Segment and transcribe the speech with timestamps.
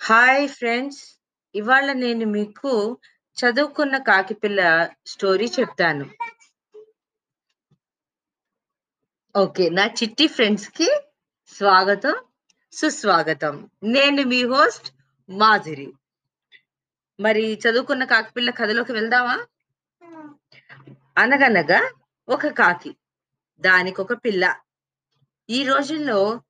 [0.00, 1.00] Hi friends.
[1.54, 2.70] ఇవాళ నేను మీకు
[3.36, 4.60] చదువుకున్న కాకిపిల్ల
[5.06, 6.04] స్టోరీ చెప్తాను.
[9.34, 9.68] ఓకే.
[9.68, 10.88] నా చిట్టి ఫ్రెండ్స్‌కి
[11.48, 12.16] స్వాగతం,
[12.72, 13.68] సుస్వాగతం.
[13.82, 14.88] నేను మీ హోస్ట్
[15.28, 15.88] మాధురి.
[17.18, 19.36] మరి చదువుకున్న కాకిపిల్ల కథలోకి వెళ్దామా?
[21.16, 21.80] అనగనగా
[22.28, 22.96] ఒక కాకి.
[23.60, 24.44] దానికి ఒక పిల్ల.
[25.48, 26.40] ఈ రోజుల్లో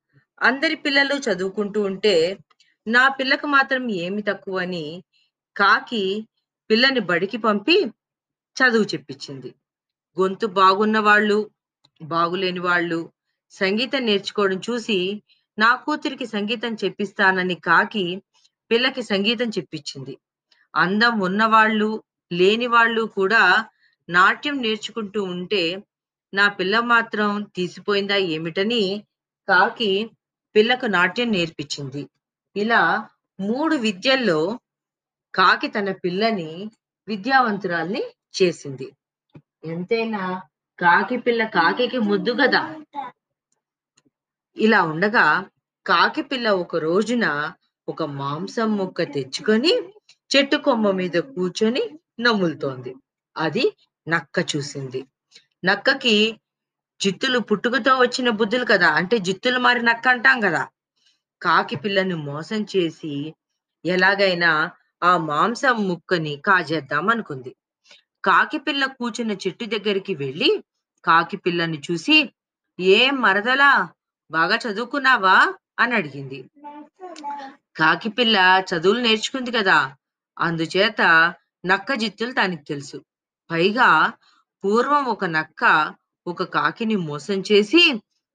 [0.41, 2.37] అందరి పిల్లలు చదువుకుంటూ ఉంటే,
[2.87, 5.03] నా పిల్లకు మాత్రం ఏమి తక్కువని
[5.55, 6.27] కాకి
[6.69, 7.77] పిల్లని బడికి పంపి
[8.57, 9.49] చదువు చెప్పించింది.
[10.17, 11.51] గొంతు బాగున్న వాళ్ళు,
[12.01, 13.11] బాగులేని వాళ్ళు
[13.51, 15.21] సంగీతం నేర్చుకోవడం చూసి,
[15.59, 18.21] నా కూతురికి సంగీతం చెప్పిస్తానని కాకి
[18.71, 20.17] పిల్లకి సంగీతం చెప్పించింది.
[20.75, 23.69] అందం ఉన్నవాళ్ళు, లేని వాళ్ళు కూడా
[24.09, 25.83] నాట్యం నేర్చుకుంటూ ఉంటే,
[26.33, 29.03] నా పిల్ల మాత్రం తీసిపోయిందా ఏమిటని
[29.47, 29.91] కాకి
[30.55, 32.09] పిల్లకు నాట్యం నేర్పించింది.
[32.55, 32.81] ఇలా
[33.39, 34.39] మూడు విద్యల్లో
[35.33, 36.49] కాకి తన పిల్లని
[37.07, 38.01] విద్యావంతురాల్ని
[38.35, 38.87] చేసింది.
[39.65, 40.23] ఎంతైనా
[40.79, 42.61] కాకి పిల్ల కాకి ముద్దు కదా
[44.57, 45.25] ఇలా ఉండగా
[45.85, 47.25] కాకి పిల్ల ఒక రోజున
[47.87, 49.71] ఒక మాంసం ముక్క తెచ్చుకొని
[50.31, 51.83] చెట్టు కొమ్మ మీద కూర్చొని
[52.19, 52.91] నములుతోంది.
[53.35, 53.65] అది
[54.07, 54.99] నక్క చూసింది.
[55.63, 56.15] నక్కకి
[57.01, 58.89] జిత్తులు పుట్టుకతో వచ్చిన బుద్ధులు కదా!
[58.99, 60.61] అంటే జిత్తులు మారి నక్క అంటాం కదా
[61.41, 63.13] కాకి పిల్లను మోసం చేసి
[63.85, 64.51] ఎలాగైనా
[65.01, 67.51] ఆ మాంసం ముక్కని కాజేద్దాం అనుకుంది.
[68.23, 70.49] కాకి పిల్ల కూర్చున్న చెట్టు దగ్గరికి వెళ్ళి
[71.03, 72.17] కాకి పిల్లని చూసి,
[72.79, 73.71] "ఏం మరదలా
[74.31, 75.37] బాగా చదువుకున్నావా?"
[75.79, 76.39] అని అడిగింది.
[77.75, 78.37] కాకి పిల్ల
[78.69, 79.77] చదువులు నేర్చుకుంది కదా!
[80.37, 81.01] అందుచేత
[81.65, 82.97] నక్క జిత్తులు దానికి తెలుసు.
[83.49, 83.89] పైగా
[84.63, 85.63] పూర్వం ఒక నక్క
[86.25, 87.83] ఒక కాకిని మోసం చేసి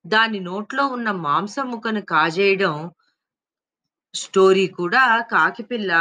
[0.04, 2.74] దాని నోట్లో ఉన్న మాంసం ముక్కను కాజేయడం
[4.16, 5.92] స్టోరీ కూడా కాకి పిల్ల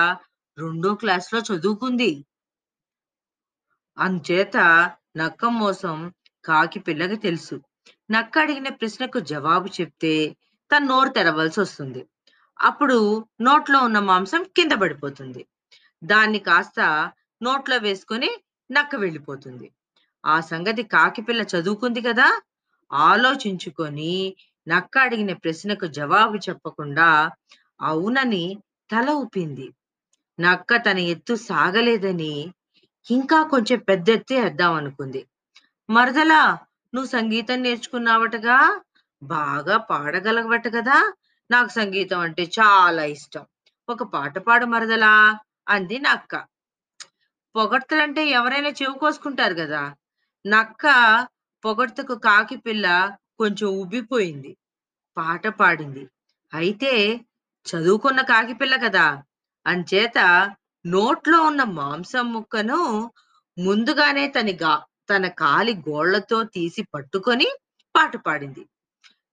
[0.58, 2.12] రెండో క్లాస్‌లో చదువుకుంది.
[3.98, 4.58] అందుచేత
[5.18, 5.98] నక్క మోసం
[6.46, 7.56] కాకి పిల్లకి తెలుసు.
[8.10, 10.14] నక్క అడిగిన ప్రశ్నకు జవాబు చెప్తే
[10.72, 12.02] తన నోరు తెరవలసి వస్తుంది
[12.60, 12.98] అప్పుడు
[13.42, 15.42] నోట్లో ఉన్న మాంసం కింద పడిపోతుంది.
[16.02, 16.80] దాన్ని కాస్త
[17.42, 18.30] నోట్లో వేసుకొని
[18.70, 19.68] నక్క వెళ్ళిపోతుంది.
[20.24, 22.28] ఆ సంగతి కాకి పిల్ల చదువుకుంది కదా!
[22.92, 24.14] ఆలోచించుకొని
[24.68, 27.10] నక్క అడిగిన ప్రశ్నకు జవాబు చెప్పకుండా
[27.80, 28.46] అవునని
[28.90, 29.68] తల ఊపింది.
[30.40, 32.34] నక్క తన ఎత్తు సాగలేదని
[33.08, 34.38] ఇంకా కొంచెం పెద్ద ఎత్తే
[34.72, 35.22] అనుకుంది
[35.90, 36.42] "మరదలా
[36.94, 38.58] నువ్వు సంగీతం నేర్చుకున్నావటగా!
[39.22, 40.98] బాగా పాడగలవట కదా!
[41.50, 43.44] నాకు సంగీతం అంటే చాలా ఇష్టం.
[43.88, 45.14] ఒక పాట పాడు మరదలా"
[45.68, 46.34] అంది నక్క.
[47.56, 49.84] పొగడ్తలంటే ఎవరైనా చెవి కోసుకుంటారు కదా
[50.46, 50.86] నక్క
[51.64, 52.88] పొగడ్తకు కాకి పిల్ల
[53.40, 54.52] కొంచెం ఉబ్బిపోయింది.
[55.18, 56.04] పాట పాడింది.
[56.54, 56.94] అయితే
[57.66, 59.06] చదువుకున్న కాకిపిల్ల కదా!
[59.66, 60.18] అంచేత
[60.86, 62.80] నోట్లో ఉన్న మాంసం ముక్కను
[63.58, 64.74] ముందుగానే తన గా
[65.10, 67.48] తన కాలి గోళ్ళతో తీసి పట్టుకొని
[67.96, 68.64] పాట పాడింది.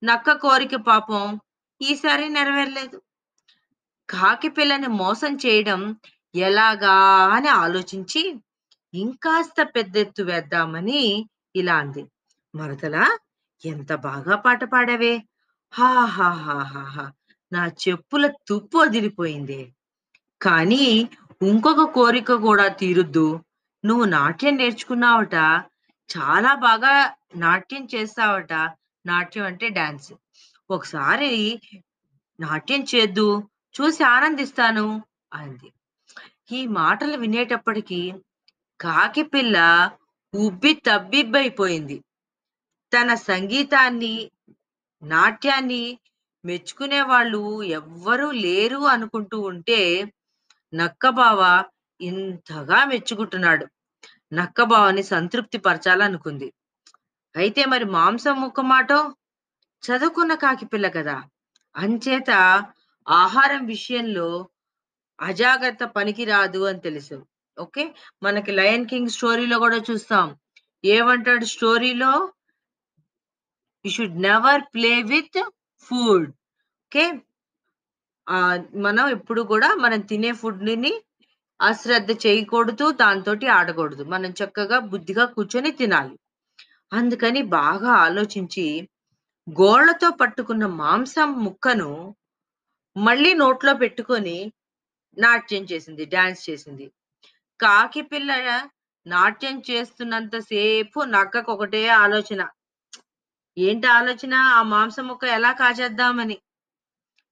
[0.03, 1.25] నక్క కోరిక పాపం
[1.81, 2.99] ఈసారి నెరవేరలేదు.
[4.09, 5.81] కాకి పిల్లని మోసం చేయడం
[6.41, 6.97] ఎలాగా
[7.35, 8.23] అని ఆలోచించి
[8.95, 11.01] ఇంకాస్త పెద్దెత్తు వేద్దామని
[11.55, 12.03] ఇలా అంది.
[12.55, 13.05] "మరదలా
[13.63, 15.15] ఎంత బాగా పాట పాడావే!
[15.73, 17.05] హాహాహాహాహా!
[17.53, 19.61] నా చెప్పుల తుప్పు వదిలిపోయింది
[20.43, 20.85] కానీ
[21.43, 23.27] ఇంకొక కోరిక కూడా తీరుద్దు.
[23.85, 25.35] నువ్వు నాట్యం నేర్చుకున్నావట.
[26.11, 26.95] చాలా బాగా
[27.37, 28.53] నాట్యం చేస్తావట.
[29.05, 30.13] నాట్యం అంటే డాన్స్.
[30.71, 31.33] ఒకసారి
[32.41, 33.29] నాట్యం చేద్దు.
[33.75, 34.87] చూసి ఆనందిస్తాను"
[35.33, 35.69] అంది.
[36.53, 38.01] ఈ మాటలు వినేటప్పటికీ
[38.81, 39.57] కాకి పిల్ల
[40.35, 41.97] ఉబ్బి తబ్బిబ్బైపోయింది.
[42.93, 44.15] తన సంగీతాన్ని,
[45.03, 45.83] నాట్యాన్ని
[46.45, 47.41] మెచ్చుకునే వాళ్ళు
[47.79, 49.81] ఎవ్వరూ లేరు అనుకుంటూ ఉంటే,
[50.73, 51.41] నక్కబావ
[52.01, 53.65] ఇంతగా మెచ్చుకుంటున్నాడు.
[54.33, 56.49] నక్కబావని సంతృప్తి పరచాలనుకుంది.
[57.35, 59.01] అయితే మరి మాంసం ముక్క మాటో?
[59.83, 61.17] చదువుకున్న కాకి పిల్ల కదా!
[61.75, 62.31] అంచేత
[63.07, 64.29] ఆహారం విషయంలో
[65.19, 67.19] అజాగ్రత్త పనికిరాదు అని తెలుసు.
[67.57, 67.85] ఓకే.
[68.23, 70.29] మనకి 'లయన్ కింగ్' స్టోరీలో కూడా చూస్తాం.
[70.85, 72.13] ఏమంటాడు స్టోరీలో?
[73.85, 75.39] You should never play with
[75.91, 76.29] food.
[76.93, 77.05] Okay.
[78.85, 80.93] మనం ఎప్పుడు కూడా మనం తినే ఫుడ్‌ని
[81.61, 82.87] అశ్రద్ధ చేయకూడదు.
[83.01, 84.05] దాంతోటి ఆడకూడదు.
[84.15, 86.15] మనం చక్కగా బుద్ధిగా కూర్చొని తినాలి.
[86.93, 88.67] అందుకని బాగా ఆలోచించి
[89.47, 91.91] గోళ్ళతో పట్టుకున్న మాంసం ముక్కను
[92.97, 94.39] మళ్ళీ నోట్లో పెట్టుకొని
[95.17, 96.05] నాట్యం చేసింది.
[96.15, 96.87] డాన్స్ చేసింది.
[97.61, 98.31] కాకి పిల్ల
[99.07, 102.43] నాట్యం చేస్తున్నంత సేపు నక్కకొకటే ఆలోచన.
[103.57, 104.35] ఏంటి ఆలోచన?
[104.53, 106.37] ఆ మాంసం ముక్క ఎలా కాజేద్దామని.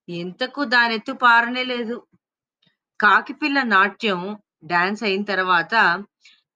[0.09, 0.63] ఇంతకు
[0.97, 1.97] ఎత్తు పారనే లేదు.
[3.01, 4.21] కాకిపిల్ల నాట్యం
[4.65, 5.75] డాన్స్ అయిన తర్వాత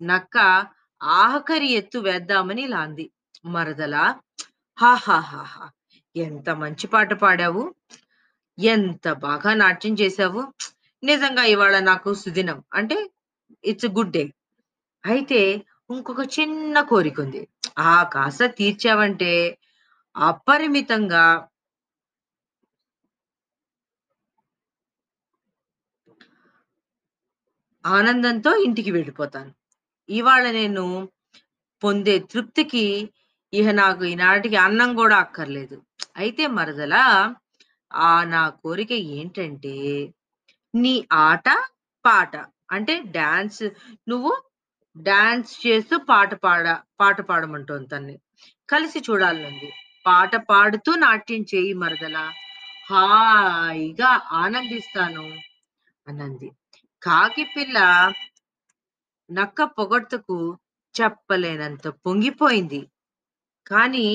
[0.00, 0.36] నక్క
[1.20, 3.06] ఆఖరి ఎత్తు వేద్దామని లాంది అంది.
[3.54, 4.04] మరదలా
[4.78, 5.64] హాహాహాహా!
[6.16, 7.62] ఎంత మంచి పాట పాడావు.
[8.58, 10.42] ఎంత బాగా నాట్యం చేశావు.
[11.02, 12.58] నిజంగా ఇవాళ నాకు సుదినం.
[12.72, 12.96] అంటే
[13.64, 14.24] ఇట్స్ గుడ్ డే.
[15.04, 15.40] అయితే
[15.90, 17.40] ఇంకొక చిన్న కోరిక ఉంది
[17.86, 19.32] ఆ కాస్త తీర్చావంటే
[20.14, 21.24] అపరిమితంగా
[27.84, 29.50] ఆనందంతో ఇంటికి వెళ్ళిపోతాను.
[30.08, 30.84] ఇవాళ నేను
[31.82, 32.84] పొందే తృప్తికి
[33.52, 35.76] ఇహ నాకు ఈనాటికి అన్నం కూడా అక్కర్లేదు.
[36.16, 37.02] అయితే మరదలా
[37.90, 39.74] ఆ నా కోరిక ఏంటంటే,
[40.74, 40.94] నీ
[41.26, 41.46] ఆట,
[42.04, 42.32] పాట
[42.70, 43.64] అంటే డాన్స్
[44.08, 44.32] నువ్వు
[44.96, 46.64] డాన్స్ చేస్తూ పాట పాడ
[47.00, 48.14] పాట పాడమంటోంది తన్ని.
[48.68, 49.68] కలిసి చూడాలండి
[50.06, 52.18] పాట పాడుతూ నాట్యం చేయి మరదల
[52.88, 54.10] హాయిగా
[54.40, 55.24] ఆనందిస్తాను
[56.06, 56.48] అనంది.
[57.02, 57.78] కాకిపిల్ల
[59.30, 60.36] నక్క పొగడ్తకు
[60.94, 62.80] చెప్పలేనంత పొంగిపోయింది.
[63.66, 64.06] కానీ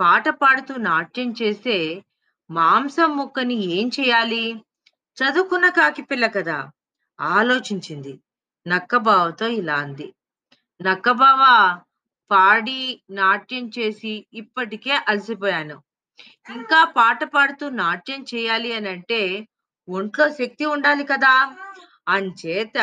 [0.00, 1.76] పాట పాడుతూ నాట్యం చేస్తే
[2.50, 4.44] మాంసం ముక్కని ఏం చేయాలి?
[5.18, 6.58] చదువుకున్న కాకిపిల్ల కదా!
[7.18, 8.12] ఆలోచించింది.
[8.68, 10.08] నక్క బావతో ఇలా అంది.
[10.80, 11.42] నక్కబావ
[12.30, 12.80] పాడి
[13.10, 15.76] నాట్యం చేసి ఇప్పటికే అలసిపోయాను.
[16.48, 19.20] ఇంకా పాట పాడుతూ నాట్యం చేయాలి అని అంటే
[19.88, 21.34] ఒంట్లో శక్తి ఉండాలి కదా!
[22.08, 22.78] అంచేత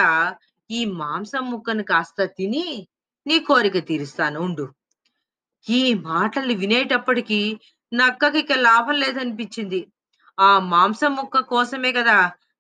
[0.70, 2.66] ఈ మాంసం ముక్కను కాస్త తిని
[3.26, 4.66] నీ కోరిక తీరుస్తాను ఉండు.
[5.66, 7.40] ఈ మాటలు వినేటప్పటికి
[7.92, 9.82] నక్కకి లాభం లేదనిపించింది.
[10.38, 12.18] ఆ మాంసం ముక్క కోసమే కదా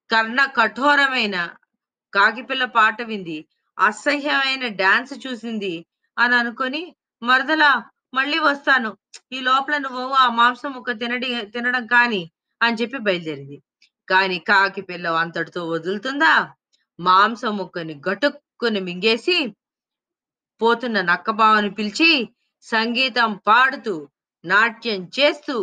[0.10, 1.38] కర్ణ కఠోరమైన
[2.15, 3.38] కాకిపిల్ల పాట వింది.
[3.77, 5.73] అసహ్యమైన డాన్స్ చూసింది
[6.17, 6.81] అని అనుకొని
[7.21, 7.71] మరదలా
[8.13, 8.89] మళ్ళీ వస్తాను.
[9.31, 12.21] ఈ లోపల నువ్వు ఆ మాంసం ముక్క తినడి తినడం కానీ
[12.62, 13.57] అని చెప్పి బయలుదేరింది.
[14.07, 16.33] కానీ కాకిపిల్ల అంతటితో వదులుతుందా?
[17.00, 19.38] మాంసం ముక్కని గటుక్కుని మింగేసి
[20.62, 22.12] పోతున్న నక్కబావని పిలిచి
[22.65, 23.95] సంగీతం పాడుతూ,
[24.44, 25.56] నాట్యం చేస్తూ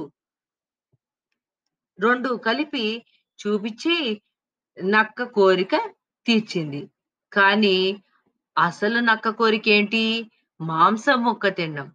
[1.99, 2.85] రెండు కలిపి
[3.39, 3.97] చూపించి
[4.77, 5.75] నక్క కోరిక
[6.27, 6.81] తీర్చింది.
[7.33, 7.77] కానీ
[8.57, 10.03] అసలు నక్క కోరిక ఏంటి
[10.61, 11.87] మాంసం ముక్క తినడం.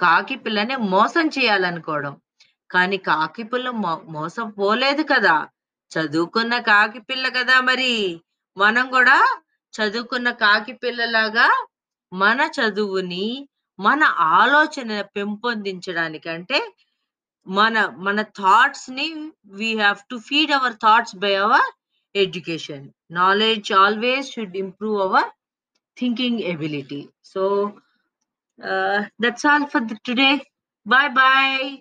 [0.00, 2.14] కాకి పిల్లని మోసం చేయాలనుకోవడం.
[2.70, 3.66] కానీ కాకి పిల్ల
[4.14, 5.36] మోసం పోలేదు కదా!
[5.90, 7.92] చదువుకున్న కాకి పిల్ల కదా మరి!
[8.56, 9.18] మనం కూడా
[9.74, 11.48] చదువుకున్న కాకి పిల్లలాగా
[12.12, 13.26] మన చదువుని,
[13.78, 14.02] మన
[14.36, 16.58] ఆలోచన పెంపొందించడానికంటే
[17.46, 17.74] మన
[18.06, 19.06] మన థాట్స్ని
[19.58, 21.68] we have to feed our thoughts by our
[22.16, 22.92] education.
[23.10, 25.30] Knowledge always should improve our
[25.96, 27.10] thinking ability.
[27.22, 27.78] So
[28.62, 30.42] uh, that's all for today.
[30.86, 31.80] Bye bye.